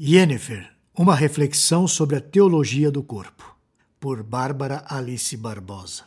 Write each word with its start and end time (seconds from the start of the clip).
Yennefer, 0.00 0.70
uma 0.96 1.12
reflexão 1.12 1.88
sobre 1.88 2.14
a 2.14 2.20
teologia 2.20 2.88
do 2.88 3.02
corpo, 3.02 3.56
por 3.98 4.22
Bárbara 4.22 4.84
Alice 4.88 5.36
Barbosa. 5.36 6.04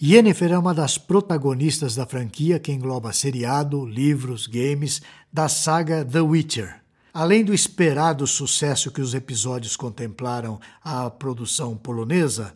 Yennefer 0.00 0.52
é 0.52 0.58
uma 0.58 0.74
das 0.74 0.98
protagonistas 0.98 1.94
da 1.94 2.04
franquia 2.04 2.58
que 2.58 2.70
engloba 2.70 3.10
seriado, 3.14 3.86
livros, 3.86 4.46
games 4.46 5.00
da 5.32 5.48
saga 5.48 6.04
The 6.04 6.20
Witcher. 6.20 6.82
Além 7.14 7.42
do 7.42 7.54
esperado 7.54 8.26
sucesso 8.26 8.90
que 8.90 9.00
os 9.00 9.14
episódios 9.14 9.74
contemplaram 9.74 10.60
a 10.84 11.08
produção 11.08 11.78
polonesa, 11.78 12.52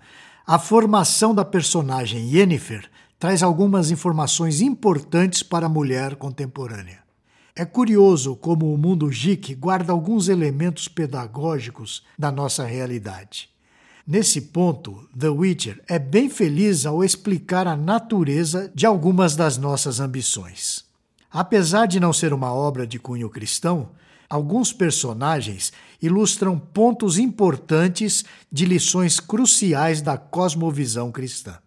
a 0.47 0.59
formação 0.59 1.35
da 1.35 1.47
personagem 1.47 2.31
Yennefer 2.31 2.91
traz 3.19 3.43
algumas 3.43 3.91
informações 3.91 4.61
importantes 4.61 5.43
para 5.43 5.65
a 5.65 5.71
mulher 5.71 6.17
contemporânea. 6.17 7.02
É 7.55 7.67
curioso 7.67 8.35
como 8.35 8.73
o 8.73 8.79
mundo 8.79 9.09
geek 9.09 9.55
guarda 9.55 9.93
alguns 9.93 10.29
elementos 10.29 10.89
pedagógicos 10.89 12.03
da 12.19 12.33
nossa 12.33 12.65
realidade. 12.65 13.51
Nesse 14.07 14.41
ponto, 14.41 15.07
The 15.17 15.29
Witcher 15.29 15.83
é 15.87 15.99
bem 15.99 16.31
feliz 16.31 16.87
ao 16.87 17.05
explicar 17.05 17.67
a 17.67 17.77
natureza 17.77 18.73
de 18.75 18.87
algumas 18.87 19.37
das 19.37 19.59
nossas 19.59 20.01
ambições. 20.01 20.87
Apesar 21.31 21.85
de 21.87 22.01
não 22.01 22.11
ser 22.11 22.33
uma 22.33 22.53
obra 22.55 22.87
de 22.87 22.99
cunho 22.99 23.29
cristão, 23.29 23.91
alguns 24.31 24.73
personagens 24.73 25.75
ilustram 26.01 26.59
pontos 26.59 27.19
importantes 27.19 28.25
de 28.51 28.65
lições 28.65 29.21
cruciais 29.21 30.01
da 30.01 30.17
cosmovisão 30.17 31.13
cristã. 31.13 31.59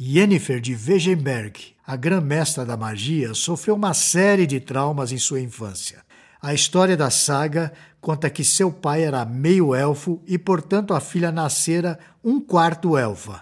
Yennefer 0.00 0.60
de 0.60 0.74
Wegenberg, 0.74 1.77
a 1.88 1.96
grã-mestra 1.96 2.66
da 2.66 2.76
magia, 2.76 3.32
sofreu 3.32 3.74
uma 3.74 3.94
série 3.94 4.46
de 4.46 4.60
traumas 4.60 5.10
em 5.10 5.16
sua 5.16 5.40
infância. 5.40 6.04
A 6.38 6.52
história 6.52 6.94
da 6.94 7.08
saga 7.08 7.72
conta 7.98 8.28
que 8.28 8.44
seu 8.44 8.70
pai 8.70 9.04
era 9.04 9.24
meio-elfo 9.24 10.20
e, 10.26 10.36
portanto, 10.36 10.92
a 10.92 11.00
filha 11.00 11.32
nascera 11.32 11.98
um 12.22 12.42
quarto 12.42 12.98
elfa. 12.98 13.40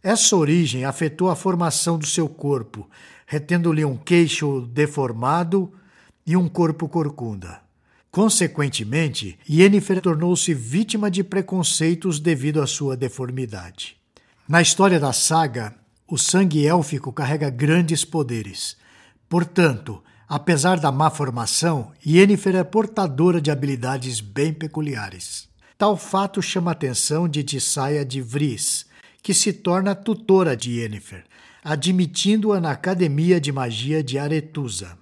Essa 0.00 0.36
origem 0.36 0.84
afetou 0.84 1.28
a 1.28 1.34
formação 1.34 1.98
do 1.98 2.06
seu 2.06 2.28
corpo, 2.28 2.88
retendo-lhe 3.26 3.84
um 3.84 3.96
queixo 3.96 4.60
deformado 4.72 5.72
e 6.24 6.36
um 6.36 6.48
corpo 6.48 6.88
corcunda. 6.88 7.62
Consequentemente, 8.12 9.36
Yennefer 9.50 10.00
tornou-se 10.00 10.54
vítima 10.54 11.10
de 11.10 11.24
preconceitos 11.24 12.20
devido 12.20 12.62
à 12.62 12.66
sua 12.68 12.96
deformidade. 12.96 13.96
Na 14.46 14.62
história 14.62 15.00
da 15.00 15.12
saga, 15.12 15.81
o 16.06 16.18
sangue 16.18 16.66
élfico 16.66 17.12
carrega 17.12 17.48
grandes 17.50 18.04
poderes. 18.04 18.76
Portanto, 19.28 20.02
apesar 20.28 20.78
da 20.78 20.92
má 20.92 21.10
formação, 21.10 21.92
Yennefer 22.06 22.56
é 22.56 22.64
portadora 22.64 23.40
de 23.40 23.50
habilidades 23.50 24.20
bem 24.20 24.52
peculiares. 24.52 25.48
Tal 25.78 25.96
fato 25.96 26.40
chama 26.40 26.70
a 26.70 26.72
atenção 26.72 27.28
de 27.28 27.42
Tissaia 27.42 28.04
de 28.04 28.20
Vries, 28.20 28.86
que 29.22 29.32
se 29.32 29.52
torna 29.52 29.94
tutora 29.94 30.56
de 30.56 30.80
Yennefer, 30.80 31.24
admitindo-a 31.64 32.60
na 32.60 32.72
Academia 32.72 33.40
de 33.40 33.52
Magia 33.52 34.02
de 34.02 34.18
Aretusa. 34.18 35.01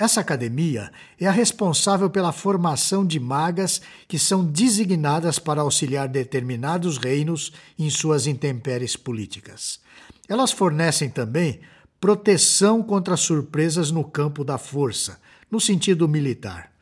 Essa 0.00 0.22
academia 0.22 0.90
é 1.20 1.26
a 1.26 1.30
responsável 1.30 2.08
pela 2.08 2.32
formação 2.32 3.04
de 3.04 3.20
magas 3.20 3.82
que 4.08 4.18
são 4.18 4.42
designadas 4.42 5.38
para 5.38 5.60
auxiliar 5.60 6.08
determinados 6.08 6.96
reinos 6.96 7.52
em 7.78 7.90
suas 7.90 8.26
intempéries 8.26 8.96
políticas. 8.96 9.78
Elas 10.26 10.52
fornecem 10.52 11.10
também 11.10 11.60
proteção 12.00 12.82
contra 12.82 13.14
surpresas 13.14 13.90
no 13.90 14.02
campo 14.02 14.42
da 14.42 14.56
força, 14.56 15.20
no 15.50 15.60
sentido 15.60 16.08
militar. 16.08 16.72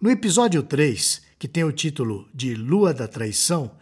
No 0.00 0.08
episódio 0.08 0.62
3, 0.62 1.22
que 1.36 1.48
tem 1.48 1.64
o 1.64 1.72
título 1.72 2.28
de 2.32 2.54
Lua 2.54 2.94
da 2.94 3.08
Traição, 3.08 3.72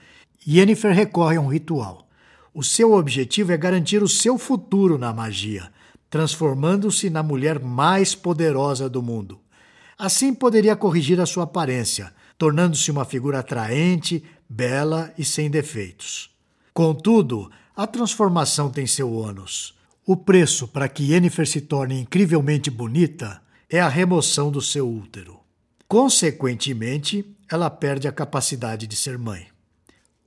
Yennefer 0.48 0.94
recorre 0.94 1.36
a 1.36 1.40
um 1.42 1.48
ritual. 1.48 2.08
O 2.54 2.64
seu 2.64 2.94
objetivo 2.94 3.52
é 3.52 3.58
garantir 3.58 4.02
o 4.02 4.08
seu 4.08 4.38
futuro 4.38 4.96
na 4.96 5.12
magia, 5.12 5.70
transformando-se 6.10 7.10
na 7.10 7.22
mulher 7.22 7.58
mais 7.58 8.14
poderosa 8.14 8.88
do 8.88 9.02
mundo. 9.02 9.40
Assim 9.98 10.34
poderia 10.34 10.76
corrigir 10.76 11.20
a 11.20 11.26
sua 11.26 11.44
aparência, 11.44 12.12
tornando-se 12.36 12.90
uma 12.90 13.04
figura 13.04 13.38
atraente, 13.38 14.22
bela 14.48 15.12
e 15.16 15.24
sem 15.24 15.50
defeitos. 15.50 16.30
Contudo, 16.72 17.50
a 17.74 17.86
transformação 17.86 18.70
tem 18.70 18.86
seu 18.86 19.12
ônus. 19.12 19.74
O 20.04 20.16
preço 20.16 20.68
para 20.68 20.88
que 20.88 21.12
Yennefer 21.12 21.46
se 21.46 21.60
torne 21.62 22.00
incrivelmente 22.00 22.70
bonita 22.70 23.42
é 23.68 23.80
a 23.80 23.88
remoção 23.88 24.50
do 24.50 24.60
seu 24.60 24.88
útero. 24.88 25.40
Consequentemente, 25.88 27.24
ela 27.50 27.70
perde 27.70 28.06
a 28.06 28.12
capacidade 28.12 28.86
de 28.86 28.96
ser 28.96 29.18
mãe. 29.18 29.46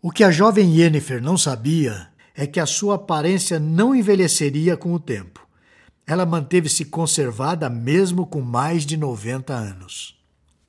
O 0.02 0.12
que 0.12 0.24
a 0.24 0.32
jovem 0.32 0.80
Yennefer 0.80 1.22
não 1.22 1.38
sabia 1.38 2.08
é 2.36 2.48
que 2.48 2.60
a 2.60 2.66
sua 2.66 2.96
aparência 2.96 3.60
não 3.60 3.94
envelheceria 3.94 4.78
com 4.78 4.94
o 4.94 5.00
tempo. 5.00 5.46
Ela 6.10 6.26
manteve-se 6.26 6.86
conservada 6.86 7.70
mesmo 7.70 8.26
com 8.26 8.42
mais 8.42 8.84
de 8.84 8.98
90 8.98 9.54
anos. 9.54 10.18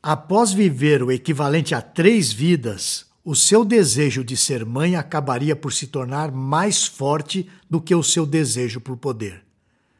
Após 0.03 0.53
viver 0.53 1.03
o 1.03 1.11
equivalente 1.11 1.75
a 1.75 1.81
três 1.81 2.31
vidas, 2.31 3.07
o 3.25 3.35
seu 3.35 3.65
desejo 3.65 4.23
de 4.23 4.37
ser 4.37 4.67
mãe 4.67 4.97
acabaria 4.97 5.57
por 5.57 5.73
se 5.73 5.87
tornar 5.87 6.31
mais 6.31 6.85
forte 6.85 7.49
do 7.71 7.81
que 7.81 7.95
o 7.95 8.03
seu 8.03 8.27
desejo 8.27 8.83
por 8.83 8.99
poder. 8.99 9.43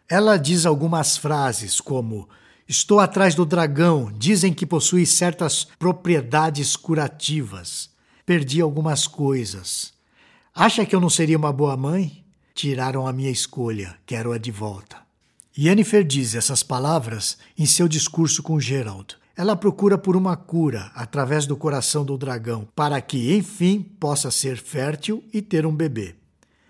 Ela 0.07 0.37
diz 0.37 0.67
algumas 0.67 1.17
frases 1.17 1.81
como: 1.81 2.29
Estou 2.69 3.01
atrás 3.01 3.35
do 3.35 3.47
dragão, 3.47 4.13
dizem 4.15 4.53
que 4.53 4.67
possui 4.67 5.07
certas 5.07 5.65
propriedades 5.79 6.77
curativas. 6.77 7.89
Perdi 8.27 8.61
algumas 8.61 9.07
coisas. 9.07 9.95
Acha 10.55 10.85
que 10.85 10.95
eu 10.95 11.01
não 11.01 11.09
seria 11.09 11.39
uma 11.39 11.51
boa 11.51 11.79
mãe? 11.79 12.23
Tiraram 12.55 13.07
a 13.07 13.13
minha 13.15 13.31
escolha, 13.31 13.97
quero-a 14.05 14.37
de 14.37 14.51
volta. 14.51 15.09
Yennefer 15.59 16.05
diz 16.05 16.35
essas 16.35 16.63
palavras 16.63 17.37
em 17.59 17.67
seu 17.67 17.89
discurso 17.89 18.43
com 18.43 18.61
Gerald. 18.61 19.17
Ela 19.37 19.57
procura 19.57 19.99
por 19.99 20.17
uma 20.17 20.37
cura 20.37 20.93
através 20.95 21.47
do 21.47 21.57
coração 21.57 22.05
do 22.05 22.17
dragão, 22.17 22.69
para 22.75 23.01
que, 23.01 23.35
enfim, 23.35 23.83
possa 23.83 24.31
ser 24.31 24.57
fértil 24.59 25.25
e 25.33 25.43
ter 25.43 25.67
um 25.67 25.75
bebê. 25.75 26.15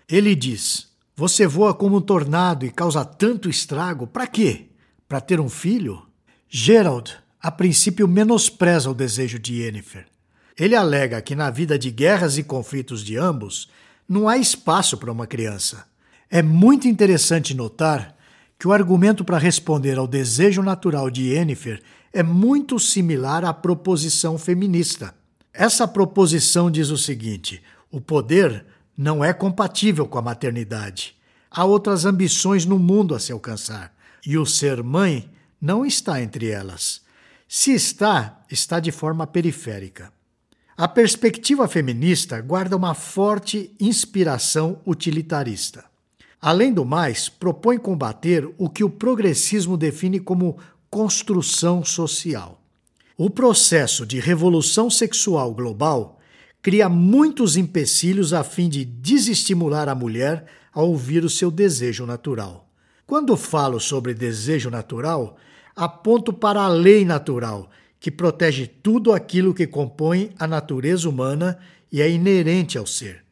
Ele 0.09 0.33
diz: 0.35 0.87
Você 1.15 1.45
voa 1.45 1.73
como 1.73 1.97
um 1.97 2.01
tornado 2.01 2.65
e 2.65 2.71
causa 2.71 3.05
tanto 3.05 3.49
estrago, 3.49 4.07
para 4.07 4.25
quê? 4.25 4.69
Para 5.07 5.21
ter 5.21 5.39
um 5.39 5.49
filho? 5.49 6.07
Gerald, 6.49 7.15
a 7.39 7.51
princípio, 7.51 8.07
menospreza 8.07 8.89
o 8.89 8.95
desejo 8.95 9.37
de 9.37 9.61
Yennefer. 9.61 10.07
Ele 10.57 10.75
alega 10.75 11.21
que 11.21 11.35
na 11.35 11.49
vida 11.49 11.77
de 11.77 11.91
guerras 11.91 12.37
e 12.37 12.43
conflitos 12.43 13.03
de 13.03 13.17
ambos 13.17 13.69
não 14.07 14.27
há 14.27 14.37
espaço 14.37 14.97
para 14.97 15.11
uma 15.11 15.27
criança. 15.27 15.85
É 16.29 16.41
muito 16.41 16.87
interessante 16.87 17.53
notar 17.53 18.15
que 18.61 18.67
o 18.67 18.73
argumento 18.73 19.25
para 19.25 19.39
responder 19.39 19.97
ao 19.97 20.05
desejo 20.05 20.61
natural 20.61 21.09
de 21.09 21.29
Yennefer 21.29 21.81
é 22.13 22.21
muito 22.21 22.77
similar 22.77 23.43
à 23.43 23.51
proposição 23.51 24.37
feminista. 24.37 25.15
Essa 25.51 25.87
proposição 25.87 26.69
diz 26.69 26.91
o 26.91 26.97
seguinte: 26.97 27.59
o 27.89 27.99
poder 27.99 28.63
não 28.95 29.25
é 29.25 29.33
compatível 29.33 30.07
com 30.07 30.19
a 30.19 30.21
maternidade. 30.21 31.15
Há 31.49 31.65
outras 31.65 32.05
ambições 32.05 32.63
no 32.63 32.77
mundo 32.77 33.15
a 33.15 33.19
se 33.19 33.31
alcançar, 33.31 33.95
e 34.23 34.37
o 34.37 34.45
ser 34.45 34.83
mãe 34.83 35.27
não 35.59 35.83
está 35.83 36.21
entre 36.21 36.47
elas. 36.47 37.01
Se 37.47 37.73
está, 37.73 38.43
está 38.47 38.79
de 38.79 38.91
forma 38.91 39.25
periférica. 39.25 40.13
A 40.77 40.87
perspectiva 40.87 41.67
feminista 41.67 42.39
guarda 42.39 42.77
uma 42.77 42.93
forte 42.93 43.75
inspiração 43.79 44.79
utilitarista. 44.85 45.90
Além 46.41 46.73
do 46.73 46.83
mais, 46.83 47.29
propõe 47.29 47.77
combater 47.77 48.49
o 48.57 48.67
que 48.67 48.83
o 48.83 48.89
progressismo 48.89 49.77
define 49.77 50.19
como 50.19 50.57
construção 50.89 51.85
social. 51.85 52.59
O 53.15 53.29
processo 53.29 54.05
de 54.05 54.19
revolução 54.19 54.89
sexual 54.89 55.53
global 55.53 56.19
cria 56.59 56.89
muitos 56.89 57.55
empecilhos 57.55 58.33
a 58.33 58.43
fim 58.43 58.67
de 58.67 58.83
desestimular 58.83 59.87
a 59.87 59.93
mulher 59.93 60.45
a 60.73 60.81
ouvir 60.81 61.23
o 61.23 61.29
seu 61.29 61.51
desejo 61.51 62.07
natural. 62.07 62.67
Quando 63.05 63.37
falo 63.37 63.79
sobre 63.79 64.13
desejo 64.13 64.71
natural, 64.71 65.37
aponto 65.75 66.33
para 66.33 66.61
a 66.61 66.67
lei 66.67 67.05
natural, 67.05 67.69
que 67.99 68.09
protege 68.09 68.65
tudo 68.65 69.13
aquilo 69.13 69.53
que 69.53 69.67
compõe 69.67 70.31
a 70.39 70.47
natureza 70.47 71.07
humana 71.07 71.59
e 71.91 72.01
é 72.01 72.09
inerente 72.09 72.77
ao 72.77 72.87
ser. 72.87 73.23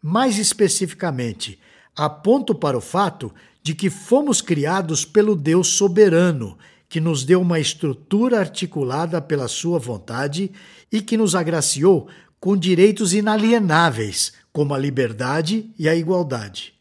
Mais 0.00 0.38
especificamente, 0.38 1.58
aponto 1.96 2.54
para 2.54 2.76
o 2.76 2.80
fato 2.80 3.32
de 3.62 3.74
que 3.74 3.88
fomos 3.88 4.40
criados 4.40 5.04
pelo 5.04 5.34
Deus 5.34 5.68
soberano 5.68 6.58
que 6.88 7.00
nos 7.00 7.24
deu 7.24 7.40
uma 7.40 7.58
estrutura 7.58 8.38
articulada 8.38 9.20
pela 9.20 9.48
Sua 9.48 9.80
vontade 9.80 10.52
e 10.92 11.00
que 11.00 11.16
nos 11.16 11.34
agraciou 11.34 12.08
com 12.38 12.56
direitos 12.56 13.12
inalienáveis, 13.12 14.32
como 14.52 14.74
a 14.74 14.78
liberdade 14.78 15.70
e 15.76 15.88
a 15.88 15.94
igualdade. 15.96 16.72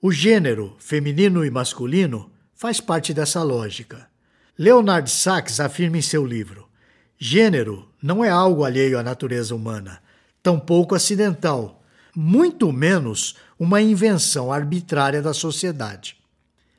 O 0.00 0.12
gênero, 0.12 0.76
feminino 0.78 1.44
e 1.44 1.50
masculino, 1.50 2.30
faz 2.54 2.80
parte 2.80 3.12
dessa 3.12 3.42
lógica. 3.42 4.06
Leonard 4.56 5.10
Sachs 5.10 5.58
afirma 5.58 5.98
em 5.98 6.02
seu 6.02 6.24
livro: 6.24 6.68
gênero 7.18 7.88
não 8.00 8.24
é 8.24 8.28
algo 8.28 8.62
alheio 8.62 8.98
à 8.98 9.02
natureza 9.02 9.52
humana, 9.52 10.00
tampouco 10.42 10.94
acidental, 10.94 11.82
muito 12.16 12.72
menos 12.72 13.36
uma 13.58 13.82
invenção 13.82 14.50
arbitrária 14.50 15.20
da 15.20 15.34
sociedade. 15.34 16.16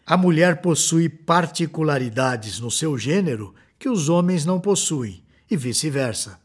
A 0.05 0.17
mulher 0.17 0.61
possui 0.61 1.07
particularidades 1.07 2.59
no 2.59 2.71
seu 2.71 2.97
gênero 2.97 3.53
que 3.77 3.87
os 3.87 4.09
homens 4.09 4.45
não 4.45 4.59
possuem, 4.59 5.23
e 5.49 5.55
vice-versa. 5.55 6.39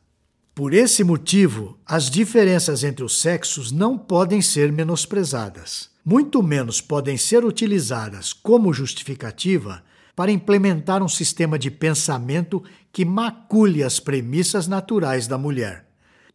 Por 0.54 0.74
esse 0.74 1.02
motivo, 1.02 1.78
as 1.86 2.10
diferenças 2.10 2.84
entre 2.84 3.02
os 3.02 3.20
sexos 3.20 3.72
não 3.72 3.96
podem 3.96 4.42
ser 4.42 4.70
menosprezadas, 4.70 5.88
muito 6.04 6.42
menos 6.42 6.80
podem 6.80 7.16
ser 7.16 7.44
utilizadas 7.44 8.32
como 8.32 8.72
justificativa 8.72 9.82
para 10.14 10.30
implementar 10.30 11.02
um 11.02 11.08
sistema 11.08 11.58
de 11.58 11.70
pensamento 11.70 12.62
que 12.92 13.04
macule 13.04 13.82
as 13.82 13.98
premissas 13.98 14.68
naturais 14.68 15.26
da 15.26 15.38
mulher. 15.38 15.86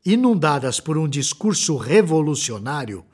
Inundadas 0.05 0.79
por 0.79 0.97
um 0.97 1.07
discurso 1.07 1.75
revolucionário, 1.75 3.05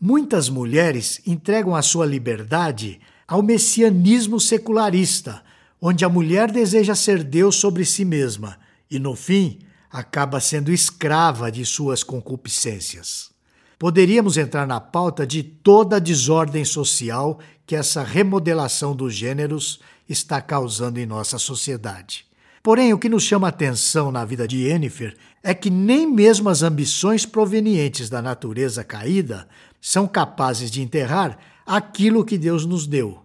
muitas 0.00 0.48
mulheres 0.48 1.20
entregam 1.26 1.74
a 1.74 1.82
sua 1.82 2.06
liberdade 2.06 3.00
ao 3.26 3.42
messianismo 3.42 4.40
secularista, 4.40 5.42
onde 5.80 6.04
a 6.04 6.08
mulher 6.08 6.50
deseja 6.50 6.94
ser 6.94 7.22
Deus 7.22 7.56
sobre 7.56 7.84
si 7.84 8.04
mesma 8.04 8.58
e, 8.90 8.98
no 8.98 9.14
fim, 9.14 9.58
acaba 9.90 10.40
sendo 10.40 10.72
escrava 10.72 11.50
de 11.50 11.64
suas 11.64 12.02
concupiscências. 12.02 13.30
Poderíamos 13.78 14.36
entrar 14.36 14.66
na 14.66 14.80
pauta 14.80 15.26
de 15.26 15.42
toda 15.42 15.96
a 15.96 16.00
desordem 16.00 16.64
social 16.64 17.38
que 17.64 17.76
essa 17.76 18.02
remodelação 18.02 18.94
dos 18.94 19.14
gêneros 19.14 19.78
está 20.08 20.40
causando 20.40 20.98
em 20.98 21.06
nossa 21.06 21.38
sociedade. 21.38 22.27
Porém, 22.62 22.92
o 22.92 22.98
que 22.98 23.08
nos 23.08 23.22
chama 23.22 23.48
a 23.48 23.50
atenção 23.50 24.10
na 24.10 24.24
vida 24.24 24.46
de 24.46 24.64
Yennefer 24.64 25.16
é 25.42 25.54
que 25.54 25.70
nem 25.70 26.06
mesmo 26.06 26.48
as 26.48 26.62
ambições 26.62 27.24
provenientes 27.24 28.10
da 28.10 28.20
natureza 28.20 28.82
caída 28.82 29.48
são 29.80 30.06
capazes 30.06 30.70
de 30.70 30.82
enterrar 30.82 31.38
aquilo 31.64 32.24
que 32.24 32.36
Deus 32.36 32.64
nos 32.66 32.86
deu, 32.86 33.20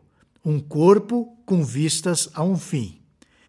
um 0.45 0.59
corpo 0.59 1.37
com 1.45 1.63
vistas 1.63 2.29
a 2.33 2.43
um 2.43 2.57
fim. 2.57 2.99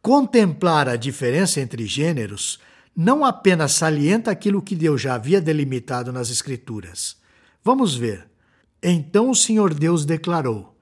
Contemplar 0.00 0.88
a 0.88 0.96
diferença 0.96 1.60
entre 1.60 1.87
gêneros 1.87 2.58
não 2.96 3.25
apenas 3.25 3.72
salienta 3.72 4.30
aquilo 4.30 4.62
que 4.62 4.76
Deus 4.76 5.00
já 5.00 5.14
havia 5.14 5.40
delimitado 5.40 6.12
nas 6.12 6.30
Escrituras. 6.30 7.16
Vamos 7.62 7.94
ver. 7.94 8.28
Então 8.82 9.30
o 9.30 9.34
Senhor 9.34 9.75
Deus 9.75 10.04
declarou: 10.04 10.76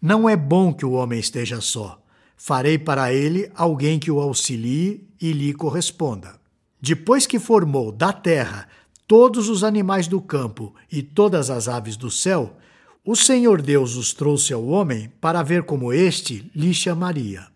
Não 0.00 0.28
é 0.28 0.36
bom 0.36 0.72
que 0.72 0.86
o 0.86 0.92
homem 0.92 1.18
esteja 1.18 1.60
só. 1.60 2.00
Farei 2.36 2.78
para 2.78 3.12
ele 3.12 3.50
alguém 3.54 3.98
que 3.98 4.10
o 4.10 4.20
auxilie 4.20 5.06
e 5.20 5.32
lhe 5.32 5.54
corresponda. 5.54 6.34
Depois 6.80 7.26
que 7.26 7.38
formou 7.38 7.90
da 7.90 8.12
terra 8.12 8.68
todos 9.06 9.48
os 9.48 9.64
animais 9.64 10.06
do 10.06 10.20
campo 10.20 10.74
e 10.90 11.02
todas 11.02 11.48
as 11.48 11.68
aves 11.68 11.96
do 11.96 12.10
céu, 12.10 12.56
o 13.04 13.16
Senhor 13.16 13.62
Deus 13.62 13.96
os 13.96 14.12
trouxe 14.12 14.52
ao 14.52 14.66
homem 14.66 15.10
para 15.20 15.42
ver 15.42 15.62
como 15.62 15.92
este 15.92 16.50
lhe 16.54 16.74
chamaria. 16.74 17.46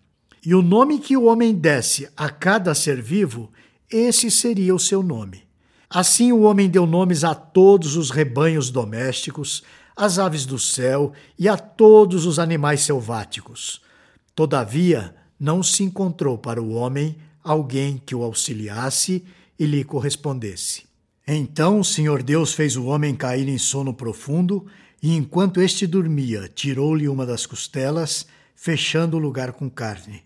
E 0.45 0.55
o 0.55 0.63
nome 0.63 0.99
que 0.99 1.17
o 1.17 1.25
homem 1.25 1.55
desse 1.55 2.09
a 2.17 2.31
cada 2.31 2.75
ser 2.75 3.03
vivo 3.03 3.51
esse 3.91 4.31
seria 4.31 4.75
o 4.75 4.79
seu 4.79 5.03
nome. 5.03 5.43
Assim 5.89 6.31
o 6.31 6.43
homem 6.43 6.71
deu 6.71 6.87
nomes 6.87 7.25
a 7.25 7.35
todos 7.35 7.97
os 7.97 8.11
rebanhos 8.11 8.71
domésticos, 8.71 9.65
às 9.97 10.19
aves 10.19 10.47
do 10.47 10.59
céu 10.59 11.13
e 11.37 11.49
a 11.49 11.59
todos 11.59 12.25
os 12.25 12.39
animais 12.39 12.83
selváticos. 12.83 13.83
Todavia, 14.41 15.15
não 15.39 15.63
se 15.63 15.83
encontrou 15.83 16.39
para 16.39 16.63
o 16.63 16.71
homem 16.73 17.15
alguém 17.45 17.99
que 17.99 18.15
o 18.15 18.23
auxiliasse 18.23 19.23
e 19.59 19.67
lhe 19.67 19.85
correspondesse. 19.85 20.85
Então 21.29 21.79
o 21.79 21.85
Senhor 21.85 22.23
Deus 22.23 22.55
fez 22.55 22.75
o 22.75 22.87
homem 22.87 23.15
cair 23.15 23.47
em 23.51 23.59
sono 23.59 23.93
profundo, 23.93 24.65
e 25.03 25.15
enquanto 25.15 25.61
este 25.61 25.87
dormia, 25.87 26.51
tirou-lhe 26.55 27.07
uma 27.07 27.27
das 27.27 27.45
costelas, 27.45 28.27
fechando 28.55 29.19
o 29.19 29.21
lugar 29.21 29.53
com 29.53 29.69
carne. 29.69 30.23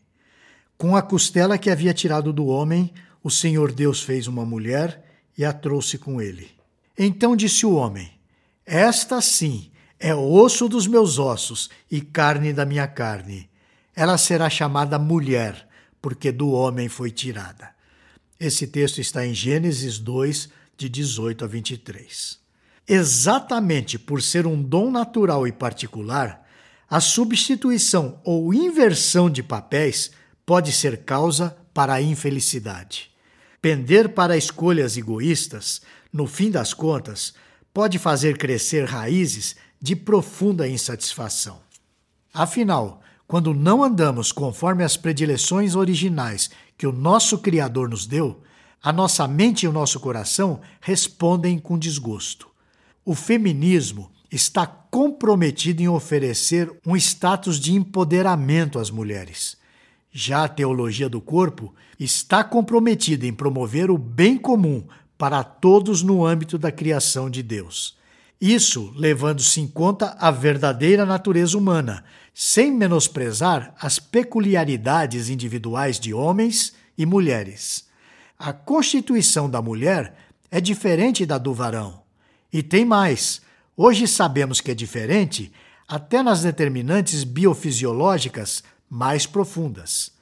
Com 0.78 0.94
a 0.94 1.02
costela 1.02 1.58
que 1.58 1.68
havia 1.68 1.92
tirado 1.92 2.32
do 2.32 2.46
homem, 2.46 2.94
o 3.20 3.32
Senhor 3.32 3.72
Deus 3.72 4.00
fez 4.00 4.28
uma 4.28 4.46
mulher 4.46 5.04
e 5.36 5.44
a 5.44 5.52
trouxe 5.52 5.98
com 5.98 6.22
ele. 6.22 6.52
Então 6.96 7.34
disse 7.34 7.66
o 7.66 7.74
homem: 7.74 8.12
Esta 8.64 9.20
sim 9.20 9.72
é 9.98 10.14
osso 10.14 10.68
dos 10.68 10.86
meus 10.86 11.18
ossos 11.18 11.68
e 11.90 12.00
carne 12.00 12.52
da 12.52 12.64
minha 12.64 12.86
carne. 12.86 13.52
Ela 13.94 14.18
será 14.18 14.50
chamada 14.50 14.98
mulher, 14.98 15.68
porque 16.02 16.32
do 16.32 16.50
homem 16.50 16.88
foi 16.88 17.10
tirada. 17.10 17.70
Esse 18.38 18.66
texto 18.66 19.00
está 19.00 19.24
em 19.24 19.32
Gênesis 19.32 19.98
2, 19.98 20.48
de 20.76 20.88
18 20.88 21.44
a 21.44 21.48
23. 21.48 22.38
Exatamente 22.86 23.98
por 23.98 24.20
ser 24.20 24.46
um 24.46 24.60
dom 24.60 24.90
natural 24.90 25.46
e 25.46 25.52
particular, 25.52 26.44
a 26.90 27.00
substituição 27.00 28.20
ou 28.24 28.52
inversão 28.52 29.30
de 29.30 29.42
papéis 29.42 30.10
pode 30.44 30.72
ser 30.72 31.04
causa 31.04 31.56
para 31.72 31.94
a 31.94 32.02
infelicidade. 32.02 33.10
Pender 33.62 34.10
para 34.10 34.36
escolhas 34.36 34.96
egoístas, 34.96 35.80
no 36.12 36.26
fim 36.26 36.50
das 36.50 36.74
contas, 36.74 37.34
pode 37.72 37.98
fazer 37.98 38.36
crescer 38.36 38.84
raízes 38.84 39.56
de 39.80 39.96
profunda 39.96 40.68
insatisfação. 40.68 41.60
Afinal, 42.32 43.02
quando 43.26 43.54
não 43.54 43.82
andamos 43.82 44.32
conforme 44.32 44.84
as 44.84 44.96
predileções 44.96 45.74
originais 45.74 46.50
que 46.76 46.86
o 46.86 46.92
nosso 46.92 47.38
Criador 47.38 47.88
nos 47.88 48.06
deu, 48.06 48.42
a 48.82 48.92
nossa 48.92 49.26
mente 49.26 49.64
e 49.64 49.68
o 49.68 49.72
nosso 49.72 49.98
coração 50.00 50.60
respondem 50.80 51.58
com 51.58 51.78
desgosto. 51.78 52.48
O 53.04 53.14
feminismo 53.14 54.10
está 54.30 54.66
comprometido 54.66 55.82
em 55.82 55.88
oferecer 55.88 56.70
um 56.86 56.96
status 56.96 57.58
de 57.58 57.74
empoderamento 57.74 58.78
às 58.78 58.90
mulheres 58.90 59.56
já 60.14 60.44
a 60.44 60.48
teologia 60.48 61.08
do 61.08 61.20
corpo 61.20 61.74
está 61.98 62.44
comprometida 62.44 63.26
em 63.26 63.32
promover 63.32 63.90
o 63.90 63.98
bem 63.98 64.38
comum 64.38 64.86
para 65.18 65.42
todos 65.42 66.02
no 66.02 66.24
âmbito 66.24 66.56
da 66.56 66.70
criação 66.70 67.28
de 67.28 67.42
Deus. 67.42 67.96
Isso 68.40 68.92
levando-se 68.94 69.60
em 69.60 69.66
conta 69.66 70.16
a 70.20 70.30
verdadeira 70.30 71.04
natureza 71.04 71.58
humana, 71.58 72.04
sem 72.34 72.72
menosprezar 72.72 73.72
as 73.80 74.00
peculiaridades 74.00 75.28
individuais 75.28 76.00
de 76.00 76.12
homens 76.12 76.74
e 76.98 77.06
mulheres. 77.06 77.86
A 78.36 78.52
constituição 78.52 79.48
da 79.48 79.62
mulher 79.62 80.16
é 80.50 80.60
diferente 80.60 81.24
da 81.24 81.38
do 81.38 81.54
varão. 81.54 82.02
E 82.52 82.62
tem 82.62 82.84
mais: 82.84 83.40
hoje 83.76 84.08
sabemos 84.08 84.60
que 84.60 84.72
é 84.72 84.74
diferente 84.74 85.52
até 85.86 86.22
nas 86.22 86.42
determinantes 86.42 87.22
biofisiológicas 87.24 88.64
mais 88.90 89.26
profundas. 89.26 90.12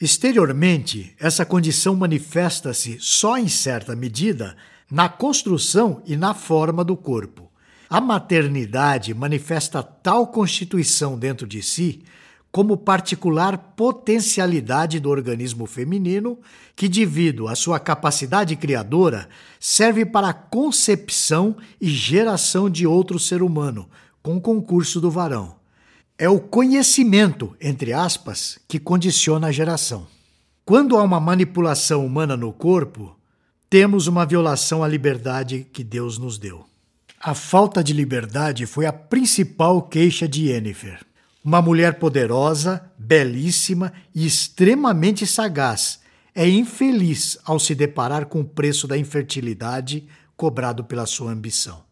Exteriormente, 0.00 1.14
essa 1.18 1.46
condição 1.46 1.94
manifesta-se 1.94 2.98
só 3.00 3.38
em 3.38 3.48
certa 3.48 3.94
medida 3.94 4.56
na 4.90 5.08
construção 5.08 6.02
e 6.04 6.16
na 6.16 6.34
forma 6.34 6.84
do 6.84 6.96
corpo. 6.96 7.51
A 7.92 8.00
maternidade 8.00 9.12
manifesta 9.12 9.82
tal 9.82 10.26
constituição 10.28 11.18
dentro 11.18 11.46
de 11.46 11.62
si 11.62 12.02
como 12.50 12.74
particular 12.74 13.74
potencialidade 13.76 14.98
do 14.98 15.10
organismo 15.10 15.66
feminino 15.66 16.38
que, 16.74 16.88
devido 16.88 17.48
à 17.48 17.54
sua 17.54 17.78
capacidade 17.78 18.56
criadora, 18.56 19.28
serve 19.60 20.06
para 20.06 20.30
a 20.30 20.32
concepção 20.32 21.54
e 21.78 21.90
geração 21.90 22.70
de 22.70 22.86
outro 22.86 23.18
ser 23.18 23.42
humano, 23.42 23.86
com 24.22 24.40
concurso 24.40 24.98
do 24.98 25.10
varão. 25.10 25.56
É 26.16 26.30
o 26.30 26.40
conhecimento, 26.40 27.54
entre 27.60 27.92
aspas, 27.92 28.58
que 28.66 28.78
condiciona 28.78 29.48
a 29.48 29.52
geração. 29.52 30.06
Quando 30.64 30.96
há 30.96 31.02
uma 31.02 31.20
manipulação 31.20 32.06
humana 32.06 32.38
no 32.38 32.54
corpo, 32.54 33.14
temos 33.68 34.06
uma 34.06 34.24
violação 34.24 34.82
à 34.82 34.88
liberdade 34.88 35.66
que 35.70 35.84
Deus 35.84 36.16
nos 36.16 36.38
deu. 36.38 36.71
A 37.24 37.34
falta 37.34 37.84
de 37.84 37.92
liberdade 37.92 38.66
foi 38.66 38.84
a 38.84 38.92
principal 38.92 39.80
queixa 39.80 40.26
de 40.26 40.48
Yennefer. 40.48 40.98
Uma 41.44 41.62
mulher 41.62 42.00
poderosa, 42.00 42.90
belíssima 42.98 43.92
e 44.12 44.26
extremamente 44.26 45.24
sagaz, 45.24 46.00
é 46.34 46.48
infeliz 46.48 47.38
ao 47.44 47.60
se 47.60 47.76
deparar 47.76 48.26
com 48.26 48.40
o 48.40 48.44
preço 48.44 48.88
da 48.88 48.98
infertilidade 48.98 50.04
cobrado 50.36 50.82
pela 50.82 51.06
sua 51.06 51.30
ambição. 51.30 51.84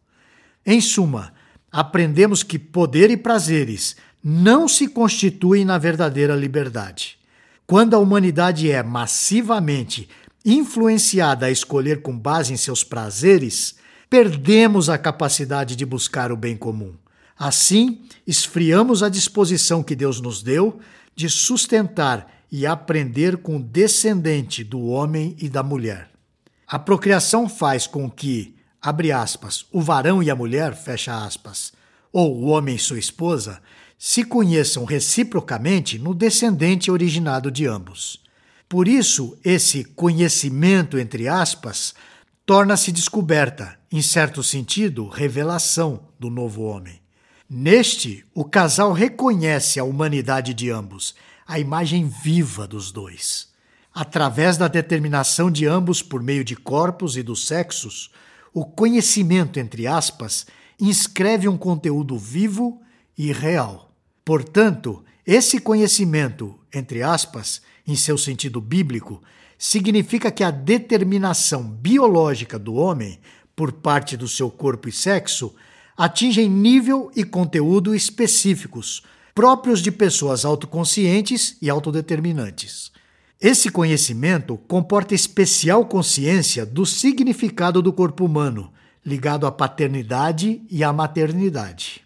Em 0.66 0.80
suma, 0.80 1.32
aprendemos 1.70 2.42
que 2.42 2.58
poder 2.58 3.08
e 3.08 3.16
prazeres 3.16 3.94
não 4.24 4.66
se 4.66 4.88
constituem 4.88 5.64
na 5.64 5.78
verdadeira 5.78 6.34
liberdade. 6.34 7.20
Quando 7.68 7.94
a 7.94 8.00
humanidade 8.00 8.68
é 8.68 8.82
massivamente 8.82 10.08
influenciada 10.44 11.46
a 11.46 11.52
escolher 11.52 12.02
com 12.02 12.18
base 12.18 12.52
em 12.52 12.56
seus 12.56 12.82
prazeres, 12.82 13.78
perdemos 14.10 14.90
a 14.90 14.98
capacidade 14.98 15.76
de 15.76 15.86
buscar 15.86 16.32
o 16.32 16.36
bem 16.36 16.56
comum. 16.56 16.94
Assim, 17.38 18.02
esfriamos 18.26 19.02
a 19.02 19.08
disposição 19.08 19.84
que 19.84 19.94
Deus 19.94 20.20
nos 20.20 20.42
deu 20.42 20.80
de 21.14 21.30
sustentar 21.30 22.30
e 22.50 22.66
aprender 22.66 23.36
com 23.36 23.56
o 23.56 23.62
descendente 23.62 24.64
do 24.64 24.84
homem 24.86 25.36
e 25.38 25.48
da 25.48 25.62
mulher. 25.62 26.10
A 26.66 26.78
procriação 26.78 27.48
faz 27.48 27.86
com 27.86 28.10
que, 28.10 28.56
abre 28.82 29.12
aspas, 29.12 29.64
o 29.70 29.80
varão 29.80 30.20
e 30.22 30.28
a 30.28 30.34
mulher, 30.34 30.74
fecha 30.74 31.24
aspas, 31.24 31.72
ou 32.12 32.36
o 32.36 32.46
homem 32.46 32.74
e 32.74 32.78
sua 32.78 32.98
esposa, 32.98 33.62
se 33.96 34.24
conheçam 34.24 34.84
reciprocamente 34.84 35.98
no 35.98 36.14
descendente 36.14 36.90
originado 36.90 37.50
de 37.50 37.66
ambos. 37.66 38.20
Por 38.68 38.88
isso, 38.88 39.38
esse 39.44 39.84
conhecimento, 39.84 40.98
entre 40.98 41.28
aspas, 41.28 41.94
torna-se 42.50 42.90
descoberta, 42.90 43.78
em 43.92 44.02
certo 44.02 44.42
sentido, 44.42 45.06
revelação 45.06 46.08
do 46.18 46.28
novo 46.28 46.62
homem. 46.62 47.00
Neste, 47.48 48.26
o 48.34 48.44
casal 48.44 48.92
reconhece 48.92 49.78
a 49.78 49.84
humanidade 49.84 50.52
de 50.52 50.68
ambos, 50.68 51.14
a 51.46 51.60
imagem 51.60 52.08
viva 52.08 52.66
dos 52.66 52.90
dois. 52.90 53.50
Através 53.94 54.56
da 54.56 54.66
determinação 54.66 55.48
de 55.48 55.64
ambos 55.64 56.02
por 56.02 56.24
meio 56.24 56.42
de 56.42 56.56
corpos 56.56 57.16
e 57.16 57.22
dos 57.22 57.46
sexos, 57.46 58.10
o 58.52 58.64
conhecimento, 58.64 59.60
entre 59.60 59.86
aspas, 59.86 60.44
inscreve 60.80 61.46
um 61.46 61.56
conteúdo 61.56 62.18
vivo 62.18 62.82
e 63.16 63.32
real. 63.32 63.94
Portanto, 64.24 65.04
esse 65.24 65.60
conhecimento, 65.60 66.58
entre 66.74 67.00
aspas, 67.00 67.62
em 67.86 67.94
seu 67.94 68.18
sentido 68.18 68.60
bíblico, 68.60 69.22
significa 69.60 70.30
que 70.30 70.42
a 70.42 70.50
determinação 70.50 71.62
biológica 71.62 72.58
do 72.58 72.76
homem, 72.76 73.20
por 73.54 73.72
parte 73.72 74.16
do 74.16 74.26
seu 74.26 74.50
corpo 74.50 74.88
e 74.88 74.92
sexo, 74.92 75.54
atingem 75.94 76.48
nível 76.48 77.12
e 77.14 77.22
conteúdo 77.22 77.94
específicos, 77.94 79.02
próprios 79.34 79.82
de 79.82 79.92
pessoas 79.92 80.46
autoconscientes 80.46 81.58
e 81.60 81.68
autodeterminantes. 81.68 82.90
Esse 83.38 83.70
conhecimento 83.70 84.56
comporta 84.66 85.14
especial 85.14 85.84
consciência 85.84 86.64
do 86.64 86.86
significado 86.86 87.82
do 87.82 87.92
corpo 87.92 88.24
humano, 88.24 88.72
ligado 89.04 89.46
à 89.46 89.52
paternidade 89.52 90.62
e 90.70 90.82
à 90.82 90.90
maternidade. 90.90 92.00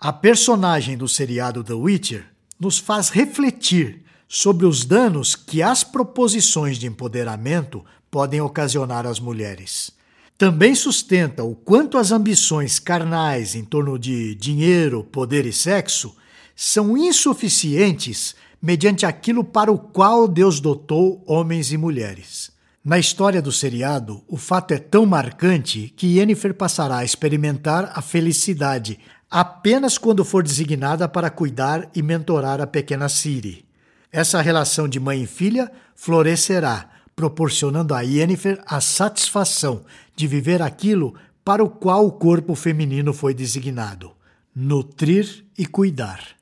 A 0.00 0.10
personagem 0.10 0.96
do 0.96 1.06
seriado 1.06 1.62
The 1.62 1.74
Witcher 1.74 2.24
nos 2.58 2.78
faz 2.78 3.10
refletir 3.10 4.07
sobre 4.28 4.66
os 4.66 4.84
danos 4.84 5.34
que 5.34 5.62
as 5.62 5.82
proposições 5.82 6.76
de 6.76 6.86
empoderamento 6.86 7.82
podem 8.10 8.40
ocasionar 8.40 9.06
às 9.06 9.18
mulheres. 9.18 9.90
Também 10.36 10.74
sustenta 10.74 11.42
o 11.42 11.54
quanto 11.54 11.98
as 11.98 12.12
ambições 12.12 12.78
carnais 12.78 13.54
em 13.54 13.64
torno 13.64 13.98
de 13.98 14.34
dinheiro, 14.34 15.02
poder 15.02 15.46
e 15.46 15.52
sexo 15.52 16.14
são 16.54 16.96
insuficientes 16.96 18.36
mediante 18.60 19.06
aquilo 19.06 19.42
para 19.42 19.72
o 19.72 19.78
qual 19.78 20.28
Deus 20.28 20.60
dotou 20.60 21.22
homens 21.26 21.72
e 21.72 21.76
mulheres. 21.76 22.50
Na 22.84 22.98
história 22.98 23.42
do 23.42 23.52
seriado, 23.52 24.22
o 24.28 24.36
fato 24.36 24.72
é 24.72 24.78
tão 24.78 25.04
marcante 25.04 25.92
que 25.96 26.18
Yennefer 26.18 26.54
passará 26.54 26.98
a 26.98 27.04
experimentar 27.04 27.92
a 27.94 28.00
felicidade 28.00 28.98
apenas 29.30 29.98
quando 29.98 30.24
for 30.24 30.42
designada 30.42 31.08
para 31.08 31.30
cuidar 31.30 31.90
e 31.94 32.02
mentorar 32.02 32.60
a 32.60 32.66
pequena 32.66 33.08
Ciri. 33.08 33.67
Essa 34.10 34.40
relação 34.40 34.88
de 34.88 34.98
mãe 34.98 35.22
e 35.22 35.26
filha 35.26 35.70
florescerá, 35.94 36.90
proporcionando 37.14 37.94
a 37.94 38.00
Yennefer 38.00 38.62
a 38.66 38.80
satisfação 38.80 39.84
de 40.16 40.26
viver 40.26 40.62
aquilo 40.62 41.14
para 41.44 41.62
o 41.62 41.68
qual 41.68 42.06
o 42.06 42.12
corpo 42.12 42.54
feminino 42.54 43.12
foi 43.12 43.34
designado: 43.34 44.12
nutrir 44.54 45.44
e 45.56 45.66
cuidar. 45.66 46.36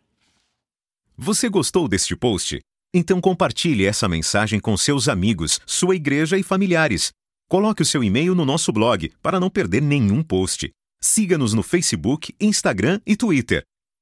Você 1.16 1.48
gostou 1.48 1.88
deste 1.88 2.14
post? 2.14 2.60
Então 2.94 3.20
compartilhe 3.20 3.84
essa 3.84 4.08
mensagem 4.08 4.60
com 4.60 4.76
seus 4.76 5.08
amigos, 5.08 5.60
sua 5.66 5.96
igreja 5.96 6.38
e 6.38 6.42
familiares. 6.42 7.10
Coloque 7.48 7.82
o 7.82 7.86
seu 7.86 8.02
e-mail 8.02 8.34
no 8.34 8.44
nosso 8.44 8.72
blog 8.72 9.12
para 9.22 9.40
não 9.40 9.50
perder 9.50 9.82
nenhum 9.82 10.22
post. 10.22 10.70
Siga-nos 11.00 11.52
no 11.52 11.62
Facebook, 11.62 12.34
Instagram 12.40 13.00
e 13.06 13.16
Twitter. 13.16 13.62